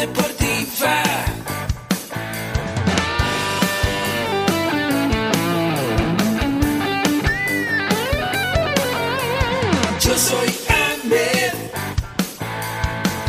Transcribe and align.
deportiva. 0.00 1.02
Yo 10.00 10.16
soy. 10.16 10.48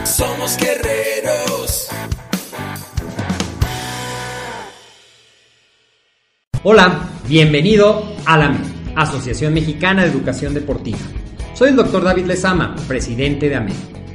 Somos 0.05 0.55
guerreros. 0.57 1.87
Hola, 6.63 7.09
bienvenido 7.27 8.04
a 8.25 8.38
la 8.38 8.55
Asociación 8.96 9.54
Mexicana 9.54 10.04
de 10.04 10.10
Educación 10.10 10.54
Deportiva. 10.54 10.99
Soy 11.55 11.69
el 11.69 11.75
doctor 11.75 12.04
David 12.04 12.25
Lezama, 12.25 12.75
presidente 12.88 13.49
de 13.49 13.55
AMED, 13.55 13.74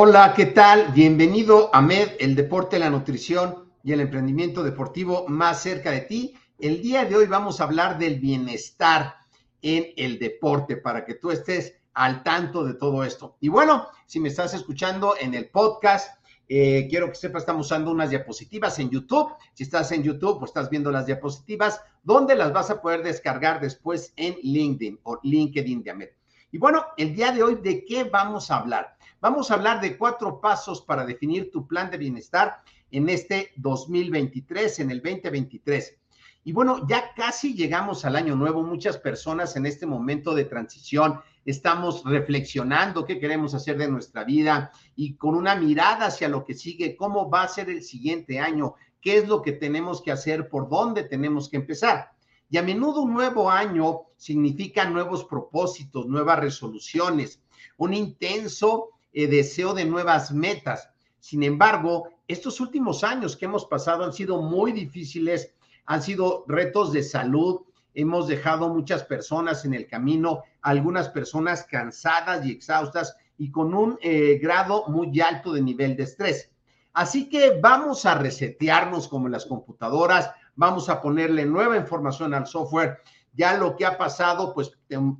Hola, 0.00 0.32
¿qué 0.32 0.46
tal? 0.46 0.92
Bienvenido 0.92 1.74
a 1.74 1.82
MED, 1.82 2.10
el 2.20 2.36
deporte, 2.36 2.78
la 2.78 2.88
nutrición 2.88 3.64
y 3.82 3.92
el 3.92 4.00
emprendimiento 4.00 4.62
deportivo 4.62 5.26
más 5.26 5.60
cerca 5.60 5.90
de 5.90 6.02
ti. 6.02 6.36
El 6.56 6.80
día 6.80 7.04
de 7.04 7.16
hoy 7.16 7.26
vamos 7.26 7.60
a 7.60 7.64
hablar 7.64 7.98
del 7.98 8.20
bienestar 8.20 9.16
en 9.60 9.88
el 9.96 10.20
deporte 10.20 10.76
para 10.76 11.04
que 11.04 11.14
tú 11.14 11.32
estés 11.32 11.80
al 11.94 12.22
tanto 12.22 12.62
de 12.62 12.74
todo 12.74 13.02
esto. 13.02 13.38
Y 13.40 13.48
bueno, 13.48 13.88
si 14.06 14.20
me 14.20 14.28
estás 14.28 14.54
escuchando 14.54 15.16
en 15.20 15.34
el 15.34 15.50
podcast, 15.50 16.24
eh, 16.48 16.86
quiero 16.88 17.08
que 17.08 17.16
sepas, 17.16 17.42
estamos 17.42 17.66
usando 17.66 17.90
unas 17.90 18.10
diapositivas 18.10 18.78
en 18.78 18.90
YouTube. 18.90 19.32
Si 19.52 19.64
estás 19.64 19.90
en 19.90 20.04
YouTube, 20.04 20.38
pues 20.38 20.50
estás 20.50 20.70
viendo 20.70 20.92
las 20.92 21.06
diapositivas, 21.06 21.82
donde 22.04 22.36
las 22.36 22.52
vas 22.52 22.70
a 22.70 22.80
poder 22.80 23.02
descargar 23.02 23.60
después 23.60 24.12
en 24.14 24.36
LinkedIn 24.44 25.00
o 25.02 25.18
LinkedIn 25.24 25.82
de 25.82 25.90
AMED. 25.90 26.10
Y 26.52 26.58
bueno, 26.58 26.86
el 26.96 27.16
día 27.16 27.32
de 27.32 27.42
hoy, 27.42 27.56
¿de 27.56 27.84
qué 27.84 28.04
vamos 28.04 28.52
a 28.52 28.58
hablar? 28.58 28.96
Vamos 29.20 29.50
a 29.50 29.54
hablar 29.54 29.80
de 29.80 29.98
cuatro 29.98 30.40
pasos 30.40 30.80
para 30.80 31.04
definir 31.04 31.50
tu 31.50 31.66
plan 31.66 31.90
de 31.90 31.98
bienestar 31.98 32.62
en 32.92 33.08
este 33.08 33.50
2023, 33.56 34.78
en 34.78 34.92
el 34.92 35.02
2023. 35.02 35.96
Y 36.44 36.52
bueno, 36.52 36.86
ya 36.86 37.12
casi 37.16 37.56
llegamos 37.56 38.04
al 38.04 38.14
año 38.14 38.36
nuevo. 38.36 38.62
Muchas 38.62 38.96
personas 38.96 39.56
en 39.56 39.66
este 39.66 39.86
momento 39.86 40.36
de 40.36 40.44
transición 40.44 41.20
estamos 41.44 42.04
reflexionando 42.04 43.04
qué 43.04 43.18
queremos 43.18 43.54
hacer 43.54 43.76
de 43.76 43.88
nuestra 43.88 44.22
vida 44.22 44.70
y 44.94 45.16
con 45.16 45.34
una 45.34 45.56
mirada 45.56 46.06
hacia 46.06 46.28
lo 46.28 46.44
que 46.44 46.54
sigue, 46.54 46.94
cómo 46.94 47.28
va 47.28 47.42
a 47.42 47.48
ser 47.48 47.68
el 47.70 47.82
siguiente 47.82 48.38
año, 48.38 48.74
qué 49.00 49.18
es 49.18 49.26
lo 49.26 49.42
que 49.42 49.50
tenemos 49.50 50.00
que 50.00 50.12
hacer, 50.12 50.48
por 50.48 50.68
dónde 50.68 51.02
tenemos 51.02 51.48
que 51.48 51.56
empezar. 51.56 52.12
Y 52.48 52.56
a 52.56 52.62
menudo 52.62 53.00
un 53.00 53.14
nuevo 53.14 53.50
año 53.50 54.02
significa 54.16 54.88
nuevos 54.88 55.24
propósitos, 55.24 56.06
nuevas 56.06 56.38
resoluciones, 56.38 57.42
un 57.78 57.94
intenso 57.94 58.90
eh, 59.18 59.26
deseo 59.26 59.74
de 59.74 59.84
nuevas 59.84 60.30
metas. 60.30 60.90
Sin 61.18 61.42
embargo, 61.42 62.08
estos 62.28 62.60
últimos 62.60 63.02
años 63.02 63.36
que 63.36 63.46
hemos 63.46 63.64
pasado 63.64 64.04
han 64.04 64.12
sido 64.12 64.40
muy 64.40 64.70
difíciles, 64.70 65.56
han 65.86 66.04
sido 66.04 66.44
retos 66.46 66.92
de 66.92 67.02
salud, 67.02 67.62
hemos 67.94 68.28
dejado 68.28 68.68
muchas 68.68 69.02
personas 69.02 69.64
en 69.64 69.74
el 69.74 69.88
camino, 69.88 70.44
algunas 70.62 71.08
personas 71.08 71.64
cansadas 71.64 72.46
y 72.46 72.52
exhaustas 72.52 73.16
y 73.36 73.50
con 73.50 73.74
un 73.74 73.98
eh, 74.02 74.38
grado 74.40 74.84
muy 74.86 75.20
alto 75.20 75.52
de 75.52 75.62
nivel 75.62 75.96
de 75.96 76.04
estrés. 76.04 76.52
Así 76.92 77.28
que 77.28 77.58
vamos 77.60 78.06
a 78.06 78.14
resetearnos 78.14 79.08
como 79.08 79.28
las 79.28 79.46
computadoras, 79.46 80.30
vamos 80.54 80.88
a 80.88 81.02
ponerle 81.02 81.44
nueva 81.44 81.76
información 81.76 82.34
al 82.34 82.46
software. 82.46 83.00
Ya 83.32 83.56
lo 83.56 83.74
que 83.74 83.84
ha 83.84 83.98
pasado, 83.98 84.54
pues 84.54 84.70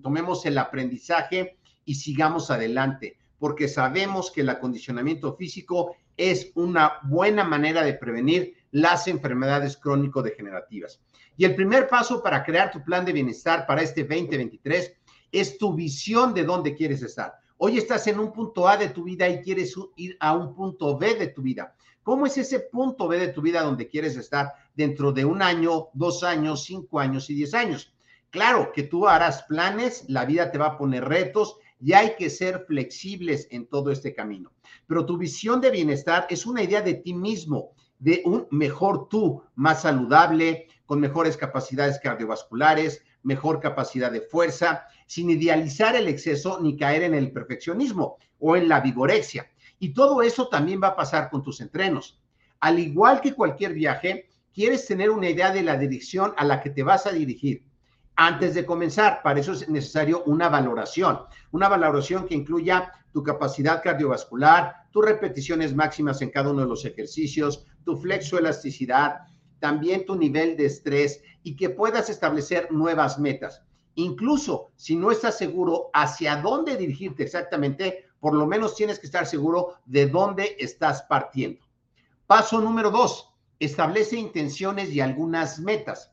tomemos 0.04 0.46
el 0.46 0.56
aprendizaje 0.56 1.58
y 1.84 1.96
sigamos 1.96 2.52
adelante 2.52 3.17
porque 3.38 3.68
sabemos 3.68 4.30
que 4.30 4.40
el 4.40 4.48
acondicionamiento 4.48 5.34
físico 5.36 5.96
es 6.16 6.50
una 6.54 6.94
buena 7.04 7.44
manera 7.44 7.82
de 7.82 7.94
prevenir 7.94 8.54
las 8.72 9.06
enfermedades 9.08 9.76
crónico-degenerativas. 9.76 11.00
Y 11.36 11.44
el 11.44 11.54
primer 11.54 11.88
paso 11.88 12.22
para 12.22 12.42
crear 12.42 12.70
tu 12.70 12.82
plan 12.82 13.04
de 13.04 13.12
bienestar 13.12 13.66
para 13.66 13.82
este 13.82 14.02
2023 14.02 14.92
es 15.30 15.58
tu 15.58 15.74
visión 15.74 16.34
de 16.34 16.44
dónde 16.44 16.74
quieres 16.74 17.02
estar. 17.02 17.34
Hoy 17.58 17.78
estás 17.78 18.06
en 18.06 18.18
un 18.18 18.32
punto 18.32 18.68
A 18.68 18.76
de 18.76 18.88
tu 18.88 19.04
vida 19.04 19.28
y 19.28 19.40
quieres 19.40 19.74
ir 19.96 20.16
a 20.20 20.36
un 20.36 20.54
punto 20.54 20.98
B 20.98 21.14
de 21.14 21.28
tu 21.28 21.42
vida. 21.42 21.74
¿Cómo 22.02 22.26
es 22.26 22.38
ese 22.38 22.60
punto 22.60 23.06
B 23.06 23.18
de 23.18 23.28
tu 23.28 23.42
vida 23.42 23.62
donde 23.62 23.88
quieres 23.88 24.16
estar 24.16 24.52
dentro 24.74 25.12
de 25.12 25.24
un 25.24 25.42
año, 25.42 25.88
dos 25.92 26.24
años, 26.24 26.64
cinco 26.64 26.98
años 26.98 27.28
y 27.30 27.34
diez 27.34 27.54
años? 27.54 27.92
Claro 28.30 28.72
que 28.72 28.82
tú 28.82 29.06
harás 29.06 29.42
planes, 29.44 30.04
la 30.08 30.24
vida 30.24 30.50
te 30.50 30.58
va 30.58 30.66
a 30.66 30.78
poner 30.78 31.04
retos 31.04 31.56
y 31.80 31.92
hay 31.92 32.14
que 32.16 32.30
ser 32.30 32.64
flexibles 32.66 33.46
en 33.50 33.66
todo 33.66 33.90
este 33.90 34.14
camino. 34.14 34.52
Pero 34.86 35.06
tu 35.06 35.16
visión 35.16 35.60
de 35.60 35.70
bienestar 35.70 36.26
es 36.30 36.46
una 36.46 36.62
idea 36.62 36.82
de 36.82 36.94
ti 36.94 37.14
mismo, 37.14 37.72
de 37.98 38.22
un 38.24 38.46
mejor 38.50 39.08
tú, 39.08 39.42
más 39.54 39.82
saludable, 39.82 40.68
con 40.86 41.00
mejores 41.00 41.36
capacidades 41.36 42.00
cardiovasculares, 42.00 43.02
mejor 43.22 43.60
capacidad 43.60 44.10
de 44.10 44.22
fuerza, 44.22 44.84
sin 45.06 45.30
idealizar 45.30 45.96
el 45.96 46.08
exceso 46.08 46.60
ni 46.60 46.76
caer 46.76 47.02
en 47.02 47.14
el 47.14 47.32
perfeccionismo 47.32 48.16
o 48.38 48.56
en 48.56 48.68
la 48.68 48.80
vigorexia. 48.80 49.50
Y 49.78 49.92
todo 49.92 50.22
eso 50.22 50.48
también 50.48 50.80
va 50.82 50.88
a 50.88 50.96
pasar 50.96 51.30
con 51.30 51.42
tus 51.42 51.60
entrenos. 51.60 52.20
Al 52.60 52.78
igual 52.78 53.20
que 53.20 53.34
cualquier 53.34 53.74
viaje, 53.74 54.28
quieres 54.52 54.86
tener 54.86 55.10
una 55.10 55.28
idea 55.28 55.52
de 55.52 55.62
la 55.62 55.76
dirección 55.76 56.34
a 56.36 56.44
la 56.44 56.60
que 56.60 56.70
te 56.70 56.82
vas 56.82 57.06
a 57.06 57.12
dirigir 57.12 57.64
antes 58.18 58.54
de 58.54 58.66
comenzar. 58.66 59.22
Para 59.22 59.38
eso 59.40 59.52
es 59.52 59.68
necesario 59.68 60.24
una 60.24 60.48
valoración, 60.48 61.20
una 61.52 61.68
valoración 61.68 62.26
que 62.26 62.34
incluya 62.34 62.92
tu 63.12 63.22
capacidad 63.22 63.80
cardiovascular, 63.80 64.74
tus 64.90 65.04
repeticiones 65.04 65.74
máximas 65.74 66.20
en 66.20 66.30
cada 66.30 66.50
uno 66.50 66.62
de 66.62 66.68
los 66.68 66.84
ejercicios, 66.84 67.64
tu 67.84 67.96
flexoelasticidad, 67.96 69.20
también 69.60 70.04
tu 70.04 70.16
nivel 70.16 70.56
de 70.56 70.66
estrés 70.66 71.22
y 71.44 71.54
que 71.54 71.70
puedas 71.70 72.10
establecer 72.10 72.72
nuevas 72.72 73.20
metas. 73.20 73.62
Incluso 73.94 74.72
si 74.74 74.96
no 74.96 75.12
estás 75.12 75.38
seguro 75.38 75.88
hacia 75.94 76.36
dónde 76.36 76.76
dirigirte 76.76 77.22
exactamente, 77.22 78.06
por 78.18 78.34
lo 78.34 78.46
menos 78.46 78.74
tienes 78.74 78.98
que 78.98 79.06
estar 79.06 79.26
seguro 79.26 79.76
de 79.86 80.08
dónde 80.08 80.56
estás 80.58 81.02
partiendo. 81.02 81.60
Paso 82.26 82.60
número 82.60 82.90
dos, 82.90 83.32
establece 83.60 84.16
intenciones 84.16 84.90
y 84.90 85.00
algunas 85.00 85.60
metas. 85.60 86.10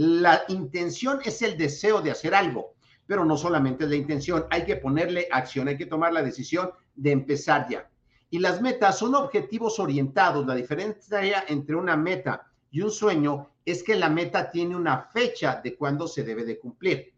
La 0.00 0.44
intención 0.46 1.18
es 1.24 1.42
el 1.42 1.58
deseo 1.58 2.00
de 2.00 2.12
hacer 2.12 2.32
algo, 2.32 2.76
pero 3.04 3.24
no 3.24 3.36
solamente 3.36 3.82
es 3.82 3.90
la 3.90 3.96
intención, 3.96 4.46
hay 4.48 4.64
que 4.64 4.76
ponerle 4.76 5.26
acción, 5.28 5.66
hay 5.66 5.76
que 5.76 5.86
tomar 5.86 6.12
la 6.12 6.22
decisión 6.22 6.70
de 6.94 7.10
empezar 7.10 7.66
ya. 7.68 7.90
Y 8.30 8.38
las 8.38 8.62
metas 8.62 8.96
son 8.96 9.16
objetivos 9.16 9.80
orientados. 9.80 10.46
La 10.46 10.54
diferencia 10.54 11.44
entre 11.48 11.74
una 11.74 11.96
meta 11.96 12.46
y 12.70 12.80
un 12.80 12.92
sueño 12.92 13.50
es 13.64 13.82
que 13.82 13.96
la 13.96 14.08
meta 14.08 14.52
tiene 14.52 14.76
una 14.76 15.08
fecha 15.12 15.60
de 15.64 15.74
cuándo 15.74 16.06
se 16.06 16.22
debe 16.22 16.44
de 16.44 16.60
cumplir. 16.60 17.12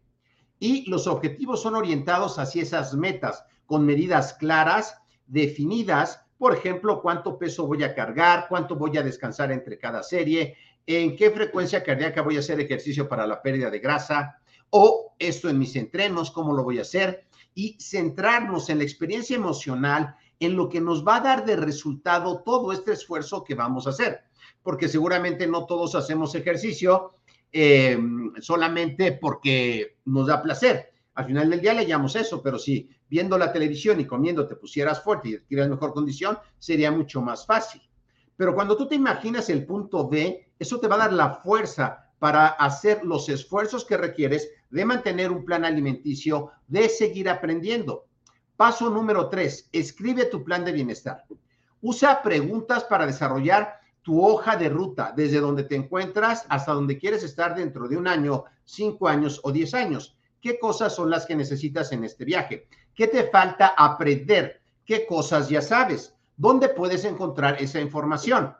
Y 0.57 0.89
los 0.89 1.05
objetivos 1.05 1.61
son 1.61 1.75
orientados 1.75 2.39
hacia 2.39 2.63
esas 2.63 2.95
metas 2.95 3.45
con 3.67 3.85
medidas 3.85 4.33
claras 4.33 4.97
definidas, 5.27 6.25
por 6.39 6.55
ejemplo, 6.55 6.99
cuánto 7.03 7.37
peso 7.37 7.67
voy 7.67 7.83
a 7.83 7.93
cargar, 7.93 8.47
cuánto 8.49 8.75
voy 8.75 8.97
a 8.97 9.03
descansar 9.03 9.51
entre 9.51 9.77
cada 9.77 10.01
serie, 10.01 10.57
en 10.85 11.15
qué 11.15 11.31
frecuencia 11.31 11.83
cardíaca 11.83 12.21
voy 12.21 12.37
a 12.37 12.39
hacer 12.39 12.59
ejercicio 12.59 13.07
para 13.07 13.27
la 13.27 13.41
pérdida 13.41 13.69
de 13.69 13.79
grasa, 13.79 14.37
o 14.69 15.13
esto 15.19 15.49
en 15.49 15.59
mis 15.59 15.75
entrenos, 15.75 16.31
cómo 16.31 16.53
lo 16.53 16.63
voy 16.63 16.79
a 16.79 16.83
hacer, 16.83 17.25
y 17.53 17.77
centrarnos 17.79 18.69
en 18.69 18.79
la 18.79 18.83
experiencia 18.83 19.35
emocional, 19.35 20.15
en 20.39 20.55
lo 20.55 20.69
que 20.69 20.81
nos 20.81 21.05
va 21.05 21.17
a 21.17 21.21
dar 21.21 21.45
de 21.45 21.55
resultado 21.55 22.41
todo 22.43 22.71
este 22.71 22.93
esfuerzo 22.93 23.43
que 23.43 23.55
vamos 23.55 23.85
a 23.85 23.91
hacer, 23.91 24.21
porque 24.63 24.87
seguramente 24.87 25.45
no 25.45 25.65
todos 25.65 25.93
hacemos 25.95 26.33
ejercicio 26.33 27.15
eh, 27.51 27.99
solamente 28.39 29.11
porque 29.11 29.97
nos 30.05 30.27
da 30.27 30.41
placer. 30.41 30.91
Al 31.13 31.25
final 31.25 31.49
del 31.49 31.61
día 31.61 31.73
le 31.73 31.85
llamamos 31.85 32.15
eso, 32.15 32.41
pero 32.41 32.57
si 32.57 32.89
viendo 33.09 33.37
la 33.37 33.51
televisión 33.51 33.99
y 33.99 34.05
comiendo 34.05 34.47
te 34.47 34.55
pusieras 34.55 35.03
fuerte 35.03 35.29
y 35.29 35.35
adquirieras 35.35 35.69
mejor 35.69 35.93
condición, 35.93 36.37
sería 36.57 36.91
mucho 36.91 37.21
más 37.21 37.45
fácil. 37.45 37.81
Pero 38.37 38.55
cuando 38.55 38.75
tú 38.75 38.87
te 38.87 38.95
imaginas 38.95 39.49
el 39.49 39.65
punto 39.65 40.07
B, 40.07 40.47
eso 40.57 40.79
te 40.79 40.87
va 40.87 40.95
a 40.95 40.99
dar 40.99 41.13
la 41.13 41.35
fuerza 41.35 42.11
para 42.19 42.47
hacer 42.47 43.03
los 43.03 43.29
esfuerzos 43.29 43.83
que 43.83 43.97
requieres 43.97 44.49
de 44.69 44.85
mantener 44.85 45.31
un 45.31 45.43
plan 45.43 45.65
alimenticio, 45.65 46.51
de 46.67 46.87
seguir 46.87 47.29
aprendiendo. 47.29 48.05
Paso 48.55 48.89
número 48.89 49.27
tres, 49.27 49.67
escribe 49.71 50.25
tu 50.25 50.43
plan 50.43 50.63
de 50.63 50.71
bienestar. 50.71 51.25
Usa 51.81 52.21
preguntas 52.21 52.83
para 52.83 53.07
desarrollar 53.07 53.79
tu 54.03 54.23
hoja 54.23 54.55
de 54.55 54.69
ruta, 54.69 55.13
desde 55.15 55.39
donde 55.39 55.63
te 55.63 55.75
encuentras 55.75 56.45
hasta 56.49 56.73
donde 56.73 56.97
quieres 56.97 57.23
estar 57.23 57.55
dentro 57.55 57.87
de 57.87 57.97
un 57.97 58.07
año, 58.07 58.45
cinco 58.63 59.07
años 59.07 59.39
o 59.43 59.51
diez 59.51 59.73
años. 59.73 60.15
¿Qué 60.41 60.59
cosas 60.59 60.95
son 60.95 61.09
las 61.09 61.25
que 61.25 61.35
necesitas 61.35 61.91
en 61.91 62.03
este 62.03 62.25
viaje? 62.25 62.67
¿Qué 62.95 63.07
te 63.07 63.29
falta 63.29 63.73
aprender? 63.77 64.61
¿Qué 64.85 65.05
cosas 65.05 65.49
ya 65.49 65.61
sabes? 65.61 66.15
¿Dónde 66.37 66.69
puedes 66.69 67.05
encontrar 67.05 67.61
esa 67.61 67.79
información? 67.79 68.55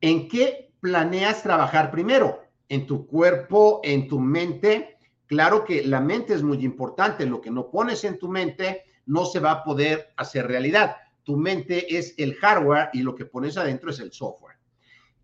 ¿En 0.00 0.28
qué 0.28 0.72
planeas 0.80 1.42
trabajar 1.42 1.90
primero? 1.90 2.42
¿En 2.68 2.86
tu 2.86 3.06
cuerpo, 3.06 3.80
en 3.84 4.08
tu 4.08 4.18
mente? 4.20 4.98
Claro 5.26 5.64
que 5.64 5.84
la 5.84 6.00
mente 6.00 6.34
es 6.34 6.42
muy 6.42 6.64
importante. 6.64 7.26
Lo 7.26 7.40
que 7.40 7.50
no 7.50 7.70
pones 7.70 8.04
en 8.04 8.18
tu 8.18 8.28
mente 8.28 8.84
no 9.06 9.24
se 9.24 9.40
va 9.40 9.52
a 9.52 9.64
poder 9.64 10.12
hacer 10.16 10.46
realidad 10.46 10.96
tu 11.26 11.36
mente 11.36 11.98
es 11.98 12.14
el 12.18 12.36
hardware 12.36 12.88
y 12.92 13.02
lo 13.02 13.16
que 13.16 13.24
pones 13.24 13.56
adentro 13.56 13.90
es 13.90 13.98
el 13.98 14.12
software. 14.12 14.58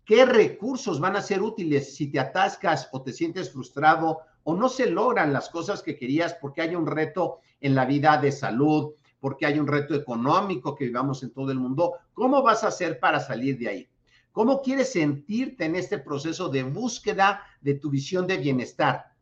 ¿Qué 0.03 0.25
recursos 0.25 0.99
van 0.99 1.15
a 1.15 1.21
ser 1.21 1.41
útiles 1.41 1.95
si 1.95 2.11
te 2.11 2.19
atascas 2.19 2.89
o 2.91 3.01
te 3.01 3.13
sientes 3.13 3.49
frustrado 3.53 4.19
o 4.43 4.53
no 4.53 4.67
se 4.67 4.87
logran 4.87 5.31
las 5.31 5.47
cosas 5.49 5.81
que 5.81 5.95
querías 5.95 6.33
porque 6.33 6.61
hay 6.61 6.75
un 6.75 6.87
reto 6.87 7.39
en 7.61 7.73
la 7.73 7.85
vida 7.85 8.17
de 8.17 8.33
salud, 8.33 8.91
porque 9.23 9.45
hay 9.45 9.57
un 9.57 9.67
reto 9.67 9.95
económico 9.95 10.75
que 10.75 10.83
vivamos 10.83 11.23
en 11.23 11.31
todo 11.31 11.49
el 11.49 11.57
mundo? 11.57 11.93
¿Cómo 12.13 12.43
vas 12.43 12.65
a 12.65 12.67
hacer 12.67 12.99
para 12.99 13.21
salir 13.21 13.57
de 13.57 13.69
ahí? 13.69 13.89
¿Cómo 14.33 14.61
quieres 14.61 14.91
sentirte 14.91 15.63
en 15.63 15.77
este 15.77 15.97
proceso 15.97 16.49
de 16.49 16.63
búsqueda 16.63 17.41
de 17.61 17.75
tu 17.75 17.89
visión 17.89 18.27
de 18.27 18.35
bienestar? 18.35 19.13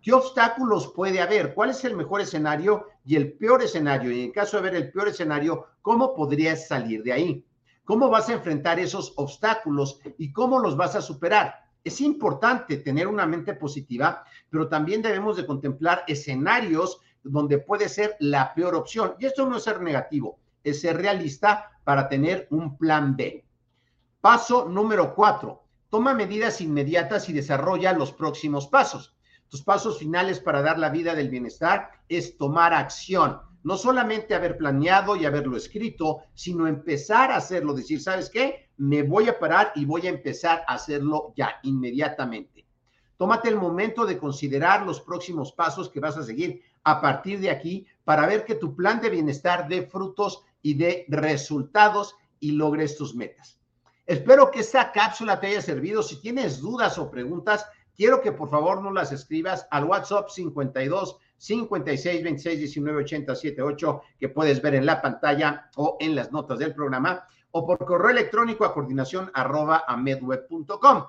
¿Qué 0.00 0.10
obstáculos 0.14 0.90
puede 0.96 1.20
haber? 1.20 1.52
¿Cuál 1.52 1.68
es 1.68 1.84
el 1.84 1.94
mejor 1.94 2.22
escenario 2.22 2.86
y 3.04 3.14
el 3.14 3.34
peor 3.34 3.62
escenario? 3.62 4.10
Y 4.10 4.22
en 4.22 4.32
caso 4.32 4.56
de 4.56 4.62
ver 4.62 4.74
el 4.74 4.90
peor 4.90 5.08
escenario, 5.08 5.66
¿cómo 5.82 6.14
podrías 6.14 6.66
salir 6.66 7.02
de 7.02 7.12
ahí? 7.12 7.46
¿Cómo 7.84 8.08
vas 8.08 8.30
a 8.30 8.32
enfrentar 8.32 8.80
esos 8.80 9.12
obstáculos 9.16 10.00
y 10.16 10.32
cómo 10.32 10.60
los 10.60 10.78
vas 10.78 10.96
a 10.96 11.02
superar? 11.02 11.56
Es 11.84 12.00
importante 12.00 12.78
tener 12.78 13.06
una 13.06 13.26
mente 13.26 13.52
positiva, 13.52 14.24
pero 14.48 14.66
también 14.68 15.02
debemos 15.02 15.36
de 15.36 15.44
contemplar 15.44 16.04
escenarios 16.06 17.00
donde 17.22 17.58
puede 17.58 17.88
ser 17.88 18.16
la 18.20 18.54
peor 18.54 18.74
opción. 18.74 19.14
Y 19.18 19.26
esto 19.26 19.46
no 19.46 19.56
es 19.56 19.64
ser 19.64 19.80
negativo, 19.80 20.38
es 20.64 20.80
ser 20.80 20.96
realista 20.96 21.70
para 21.84 22.08
tener 22.08 22.46
un 22.50 22.76
plan 22.76 23.16
B. 23.16 23.44
Paso 24.20 24.68
número 24.68 25.14
cuatro. 25.14 25.64
Toma 25.90 26.14
medidas 26.14 26.60
inmediatas 26.60 27.28
y 27.28 27.32
desarrolla 27.32 27.92
los 27.92 28.12
próximos 28.12 28.66
pasos. 28.68 29.14
Tus 29.48 29.62
pasos 29.62 29.98
finales 29.98 30.40
para 30.40 30.62
dar 30.62 30.78
la 30.78 30.88
vida 30.88 31.14
del 31.14 31.28
bienestar 31.28 31.90
es 32.08 32.38
tomar 32.38 32.72
acción. 32.72 33.40
No 33.64 33.76
solamente 33.76 34.34
haber 34.34 34.56
planeado 34.56 35.14
y 35.14 35.26
haberlo 35.26 35.56
escrito, 35.56 36.22
sino 36.34 36.66
empezar 36.66 37.30
a 37.30 37.36
hacerlo. 37.36 37.74
Decir, 37.74 38.00
¿sabes 38.00 38.30
qué? 38.30 38.70
Me 38.78 39.02
voy 39.02 39.28
a 39.28 39.38
parar 39.38 39.72
y 39.74 39.84
voy 39.84 40.06
a 40.06 40.10
empezar 40.10 40.64
a 40.66 40.74
hacerlo 40.74 41.34
ya, 41.36 41.56
inmediatamente. 41.62 42.66
Tómate 43.18 43.48
el 43.48 43.56
momento 43.56 44.06
de 44.06 44.18
considerar 44.18 44.86
los 44.86 45.00
próximos 45.00 45.52
pasos 45.52 45.90
que 45.90 46.00
vas 46.00 46.16
a 46.16 46.24
seguir 46.24 46.62
a 46.84 47.00
partir 47.00 47.40
de 47.40 47.50
aquí 47.50 47.86
para 48.04 48.26
ver 48.26 48.44
que 48.44 48.54
tu 48.54 48.74
plan 48.74 49.00
de 49.00 49.10
bienestar 49.10 49.68
dé 49.68 49.82
frutos 49.82 50.44
y 50.62 50.74
dé 50.74 51.04
resultados 51.08 52.16
y 52.40 52.52
logres 52.52 52.96
tus 52.96 53.14
metas. 53.14 53.58
Espero 54.06 54.50
que 54.50 54.60
esta 54.60 54.90
cápsula 54.90 55.38
te 55.38 55.48
haya 55.48 55.62
servido. 55.62 56.02
Si 56.02 56.20
tienes 56.20 56.60
dudas 56.60 56.98
o 56.98 57.10
preguntas, 57.10 57.66
quiero 57.96 58.20
que 58.20 58.32
por 58.32 58.50
favor 58.50 58.82
nos 58.82 58.92
las 58.92 59.12
escribas 59.12 59.66
al 59.70 59.84
WhatsApp 59.84 60.28
52 60.28 61.16
56 61.36 62.22
26 62.22 62.58
19 62.58 63.02
80 63.02 63.34
78 63.34 64.02
que 64.18 64.28
puedes 64.28 64.62
ver 64.62 64.74
en 64.76 64.86
la 64.86 65.02
pantalla 65.02 65.70
o 65.76 65.96
en 66.00 66.14
las 66.14 66.30
notas 66.30 66.58
del 66.58 66.74
programa 66.74 67.26
o 67.52 67.66
por 67.66 67.78
correo 67.78 68.10
electrónico 68.10 68.64
a 68.64 68.72
coordinación 68.74 69.30
arroba 69.34 69.84
amedweb.com. 69.86 71.04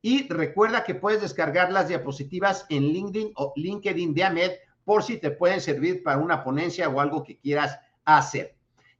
Y 0.00 0.28
recuerda 0.28 0.82
que 0.82 0.96
puedes 0.96 1.20
descargar 1.20 1.70
las 1.70 1.88
diapositivas 1.88 2.66
en 2.68 2.84
LinkedIn 2.84 3.32
o 3.36 3.52
LinkedIn 3.54 4.14
de 4.14 4.24
Amed 4.24 4.52
por 4.84 5.02
si 5.02 5.18
te 5.18 5.30
pueden 5.30 5.60
servir 5.60 6.02
para 6.02 6.18
una 6.18 6.42
ponencia 6.42 6.88
o 6.88 7.00
algo 7.00 7.22
que 7.22 7.38
quieras 7.38 7.78
hacer. 8.04 8.54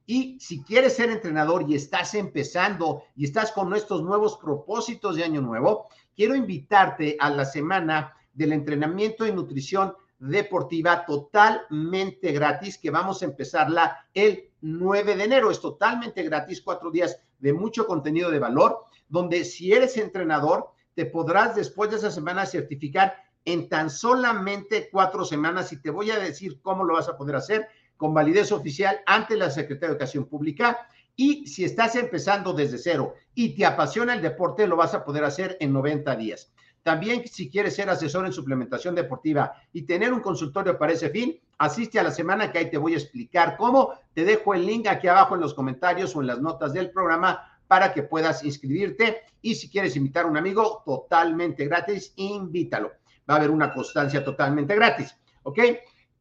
Y 0.05 0.37
si 0.39 0.61
quieres 0.63 0.95
ser 0.95 1.09
entrenador 1.09 1.65
y 1.67 1.75
estás 1.75 2.13
empezando 2.13 3.03
y 3.15 3.25
estás 3.25 3.51
con 3.51 3.73
estos 3.73 4.03
nuevos 4.03 4.37
propósitos 4.37 5.15
de 5.15 5.23
año 5.23 5.41
nuevo, 5.41 5.87
quiero 6.15 6.35
invitarte 6.35 7.15
a 7.19 7.29
la 7.29 7.45
semana 7.45 8.13
del 8.33 8.51
entrenamiento 8.51 9.25
y 9.25 9.31
nutrición 9.31 9.95
deportiva 10.19 11.05
totalmente 11.05 12.31
gratis, 12.31 12.77
que 12.77 12.89
vamos 12.89 13.21
a 13.21 13.25
empezarla 13.25 14.07
el 14.13 14.49
9 14.61 15.15
de 15.15 15.23
enero. 15.23 15.51
Es 15.51 15.59
totalmente 15.59 16.23
gratis, 16.23 16.61
cuatro 16.61 16.91
días 16.91 17.19
de 17.39 17.53
mucho 17.53 17.85
contenido 17.85 18.31
de 18.31 18.39
valor, 18.39 18.85
donde 19.09 19.43
si 19.43 19.73
eres 19.73 19.97
entrenador, 19.97 20.71
te 20.95 21.05
podrás 21.05 21.55
después 21.55 21.89
de 21.89 21.97
esa 21.97 22.11
semana 22.11 22.45
certificar 22.45 23.15
en 23.45 23.69
tan 23.69 23.89
solamente 23.89 24.89
cuatro 24.91 25.25
semanas 25.25 25.71
y 25.73 25.81
te 25.81 25.89
voy 25.89 26.11
a 26.11 26.19
decir 26.19 26.59
cómo 26.61 26.83
lo 26.83 26.93
vas 26.95 27.09
a 27.09 27.17
poder 27.17 27.35
hacer 27.35 27.67
con 27.97 28.13
validez 28.13 28.51
oficial 28.51 28.99
ante 29.05 29.37
la 29.37 29.49
Secretaría 29.49 29.89
de 29.89 29.93
Educación 29.93 30.25
Pública 30.25 30.87
y 31.15 31.47
si 31.47 31.63
estás 31.63 31.95
empezando 31.95 32.53
desde 32.53 32.77
cero 32.77 33.13
y 33.35 33.55
te 33.55 33.65
apasiona 33.65 34.13
el 34.13 34.21
deporte, 34.21 34.67
lo 34.67 34.75
vas 34.75 34.93
a 34.93 35.05
poder 35.05 35.23
hacer 35.23 35.57
en 35.59 35.71
90 35.73 36.15
días. 36.15 36.51
También 36.81 37.25
si 37.27 37.49
quieres 37.49 37.75
ser 37.75 37.89
asesor 37.89 38.25
en 38.25 38.33
suplementación 38.33 38.93
deportiva 38.93 39.53
y 39.71 39.83
tener 39.83 40.11
un 40.11 40.19
consultorio 40.19 40.77
para 40.77 40.91
ese 40.91 41.09
fin, 41.09 41.39
asiste 41.57 41.99
a 41.99 42.03
la 42.03 42.11
semana 42.11 42.51
que 42.51 42.59
ahí 42.59 42.69
te 42.69 42.77
voy 42.77 42.93
a 42.93 42.97
explicar 42.97 43.55
cómo. 43.57 43.93
Te 44.13 44.25
dejo 44.25 44.53
el 44.53 44.65
link 44.65 44.87
aquí 44.87 45.07
abajo 45.07 45.35
en 45.35 45.41
los 45.41 45.53
comentarios 45.53 46.13
o 46.15 46.21
en 46.21 46.27
las 46.27 46.41
notas 46.41 46.73
del 46.73 46.91
programa 46.91 47.57
para 47.67 47.93
que 47.93 48.03
puedas 48.03 48.43
inscribirte. 48.43 49.21
Y 49.41 49.55
si 49.55 49.69
quieres 49.69 49.95
invitar 49.95 50.25
a 50.25 50.27
un 50.27 50.35
amigo 50.35 50.83
totalmente 50.85 51.65
gratis, 51.65 52.11
invítalo. 52.17 52.91
Va 53.29 53.35
a 53.35 53.37
haber 53.37 53.51
una 53.51 53.73
constancia 53.73 54.23
totalmente 54.23 54.75
gratis. 54.75 55.15
¿Ok? 55.43 55.59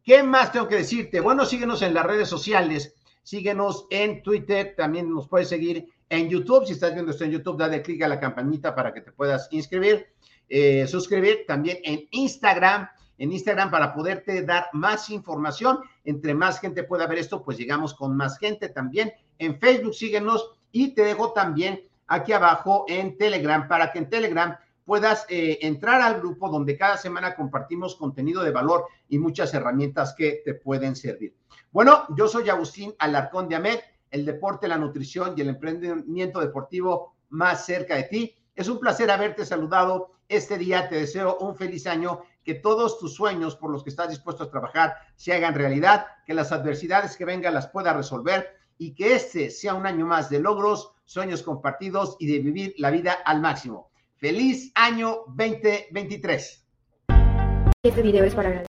¿Qué 0.02 0.22
más 0.22 0.52
tengo 0.52 0.68
que 0.68 0.76
decirte? 0.76 1.20
Bueno, 1.20 1.44
síguenos 1.44 1.82
en 1.82 1.94
las 1.94 2.04
redes 2.04 2.28
sociales 2.28 2.94
Síguenos 3.22 3.86
en 3.90 4.22
Twitter, 4.22 4.74
también 4.76 5.12
nos 5.12 5.28
puedes 5.28 5.48
seguir 5.48 5.86
en 6.08 6.28
YouTube. 6.28 6.66
Si 6.66 6.72
estás 6.72 6.92
viendo 6.92 7.12
esto 7.12 7.24
en 7.24 7.30
YouTube, 7.30 7.56
dale 7.56 7.80
clic 7.80 8.02
a 8.02 8.08
la 8.08 8.18
campanita 8.18 8.74
para 8.74 8.92
que 8.92 9.00
te 9.00 9.12
puedas 9.12 9.48
inscribir, 9.52 10.08
eh, 10.48 10.86
suscribir. 10.88 11.44
También 11.46 11.78
en 11.84 12.08
Instagram, 12.10 12.88
en 13.18 13.32
Instagram 13.32 13.70
para 13.70 13.94
poderte 13.94 14.42
dar 14.42 14.66
más 14.72 15.08
información. 15.08 15.78
Entre 16.04 16.34
más 16.34 16.58
gente 16.58 16.82
pueda 16.82 17.06
ver 17.06 17.18
esto, 17.18 17.44
pues 17.44 17.56
llegamos 17.56 17.94
con 17.94 18.16
más 18.16 18.38
gente 18.38 18.68
también. 18.68 19.12
En 19.38 19.60
Facebook, 19.60 19.94
síguenos 19.94 20.50
y 20.72 20.88
te 20.88 21.02
dejo 21.02 21.32
también 21.32 21.80
aquí 22.08 22.32
abajo 22.32 22.86
en 22.88 23.16
Telegram 23.16 23.68
para 23.68 23.92
que 23.92 24.00
en 24.00 24.10
Telegram 24.10 24.56
puedas 24.84 25.26
eh, 25.28 25.58
entrar 25.62 26.00
al 26.00 26.20
grupo 26.20 26.48
donde 26.48 26.76
cada 26.76 26.96
semana 26.96 27.34
compartimos 27.34 27.96
contenido 27.96 28.42
de 28.42 28.50
valor 28.50 28.86
y 29.08 29.18
muchas 29.18 29.54
herramientas 29.54 30.14
que 30.16 30.42
te 30.44 30.54
pueden 30.54 30.96
servir. 30.96 31.34
Bueno, 31.70 32.06
yo 32.16 32.28
soy 32.28 32.48
Agustín 32.48 32.94
Alarcón 32.98 33.48
de 33.48 33.56
Amed, 33.56 33.78
el 34.10 34.24
deporte, 34.24 34.68
la 34.68 34.78
nutrición 34.78 35.34
y 35.36 35.40
el 35.40 35.48
emprendimiento 35.48 36.40
deportivo 36.40 37.16
más 37.30 37.64
cerca 37.64 37.96
de 37.96 38.04
ti. 38.04 38.36
Es 38.54 38.68
un 38.68 38.78
placer 38.78 39.10
haberte 39.10 39.46
saludado 39.46 40.12
este 40.28 40.58
día. 40.58 40.88
Te 40.88 40.96
deseo 40.96 41.38
un 41.38 41.56
feliz 41.56 41.86
año, 41.86 42.20
que 42.44 42.54
todos 42.54 42.98
tus 42.98 43.14
sueños 43.14 43.56
por 43.56 43.70
los 43.70 43.84
que 43.84 43.90
estás 43.90 44.08
dispuesto 44.08 44.44
a 44.44 44.50
trabajar 44.50 44.96
se 45.16 45.32
hagan 45.32 45.54
realidad, 45.54 46.06
que 46.26 46.34
las 46.34 46.52
adversidades 46.52 47.16
que 47.16 47.24
vengan 47.24 47.54
las 47.54 47.68
puedas 47.68 47.96
resolver 47.96 48.56
y 48.78 48.94
que 48.94 49.14
este 49.14 49.50
sea 49.50 49.74
un 49.74 49.86
año 49.86 50.06
más 50.06 50.28
de 50.28 50.40
logros, 50.40 50.92
sueños 51.04 51.42
compartidos 51.42 52.16
y 52.18 52.26
de 52.26 52.40
vivir 52.40 52.74
la 52.78 52.90
vida 52.90 53.12
al 53.24 53.40
máximo. 53.40 53.91
Feliz 54.22 54.70
año 54.76 55.24
2023. 55.36 56.64
Este 57.82 58.02
video 58.02 58.22
es 58.22 58.32
para 58.36 58.50
agradecer. 58.50 58.68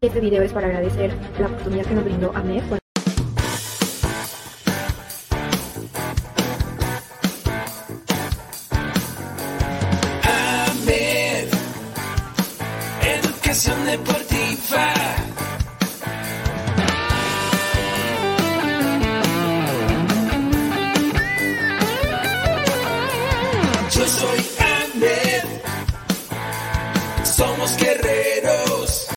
Este 0.00 0.20
video 0.20 0.42
es 0.44 0.52
para 0.52 0.68
agradecer 0.68 1.12
la 1.40 1.48
oportunidad 1.48 1.84
que 1.84 1.94
nos 1.96 2.04
brindó 2.04 2.32
AMED. 2.36 2.62
AMED 10.22 11.48
Educación 13.02 13.84
de 13.84 13.98